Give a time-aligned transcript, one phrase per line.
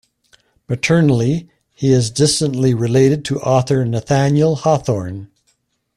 [0.67, 5.29] Maternally, he is distantly related to author Nathaniel Hawthorne.